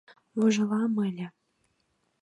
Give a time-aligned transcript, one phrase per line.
[0.39, 1.27] Вожылам ыле!